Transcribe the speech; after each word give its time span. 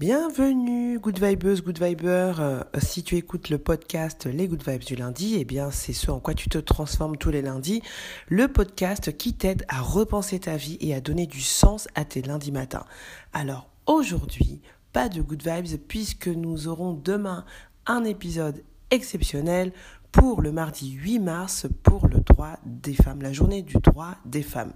Bienvenue, 0.00 0.98
Good 0.98 1.22
Vibes, 1.22 1.60
Good 1.60 1.78
Viber. 1.78 2.32
Euh, 2.38 2.62
si 2.78 3.02
tu 3.02 3.16
écoutes 3.16 3.50
le 3.50 3.58
podcast 3.58 4.24
Les 4.24 4.48
Good 4.48 4.66
Vibes 4.66 4.84
du 4.84 4.96
lundi, 4.96 5.36
eh 5.38 5.44
bien, 5.44 5.70
c'est 5.70 5.92
ce 5.92 6.10
en 6.10 6.20
quoi 6.20 6.32
tu 6.32 6.48
te 6.48 6.56
transformes 6.56 7.18
tous 7.18 7.28
les 7.28 7.42
lundis. 7.42 7.82
Le 8.26 8.48
podcast 8.48 9.14
qui 9.18 9.34
t'aide 9.34 9.66
à 9.68 9.82
repenser 9.82 10.40
ta 10.40 10.56
vie 10.56 10.78
et 10.80 10.94
à 10.94 11.02
donner 11.02 11.26
du 11.26 11.42
sens 11.42 11.86
à 11.94 12.06
tes 12.06 12.22
lundis 12.22 12.50
matins. 12.50 12.86
Alors, 13.34 13.68
aujourd'hui, 13.84 14.62
pas 14.94 15.10
de 15.10 15.20
Good 15.20 15.42
Vibes 15.46 15.78
puisque 15.86 16.28
nous 16.28 16.66
aurons 16.66 16.94
demain 16.94 17.44
un 17.84 18.04
épisode 18.04 18.64
exceptionnel 18.90 19.70
pour 20.12 20.40
le 20.40 20.50
mardi 20.50 20.92
8 20.92 21.18
mars 21.18 21.66
pour 21.82 22.08
le 22.08 22.20
droit 22.20 22.58
des 22.64 22.94
femmes, 22.94 23.20
la 23.20 23.34
journée 23.34 23.60
du 23.60 23.74
droit 23.74 24.16
des 24.24 24.42
femmes. 24.42 24.72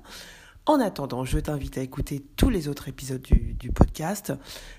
En 0.66 0.80
attendant, 0.80 1.26
je 1.26 1.38
t'invite 1.38 1.76
à 1.76 1.82
écouter 1.82 2.24
tous 2.36 2.48
les 2.48 2.68
autres 2.68 2.88
épisodes 2.88 3.20
du, 3.20 3.70
podcast. 3.70 4.32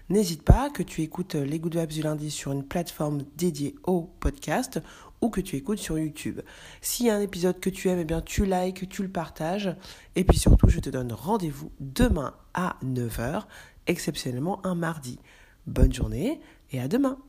N'hésite 0.10 0.42
pas 0.42 0.72
que 0.72 0.82
tu 0.82 1.04
écoutes 1.04 1.36
les 1.36 1.60
Good 1.60 1.76
Vibes 1.78 1.90
du 1.90 2.02
lundi 2.02 2.32
sur 2.32 2.52
une 2.52 2.64
plateforme 2.64 3.22
dédiée 3.38 3.76
au 3.84 4.10
podcast 4.20 4.82
ou 5.22 5.30
que 5.30 5.42
tu 5.42 5.56
écoutes 5.58 5.78
sur 5.78 6.00
YouTube. 6.00 6.42
S'il 6.82 7.06
y 7.06 7.12
a 7.12 7.16
un 7.16 7.22
épisode 7.22 7.60
que 7.60 7.70
tu 7.70 7.88
aimes, 7.90 8.00
eh 8.00 8.06
bien 8.06 8.22
tu 8.22 8.46
likes, 8.46 8.90
tu 8.90 9.04
le 9.04 9.10
partages. 9.10 9.76
Et 10.16 10.24
puis 10.24 10.40
surtout, 10.40 10.70
je 10.70 10.80
te 10.80 10.90
donne 10.90 11.14
rendez-vous 11.14 11.72
demain 11.80 12.34
à 12.56 12.78
9h, 12.84 13.44
exceptionnellement 13.86 14.66
un 14.66 14.74
mardi. 14.74 15.20
Bonne 15.68 15.94
journée 15.94 16.42
et 16.72 16.80
à 16.80 16.88
demain. 16.88 17.20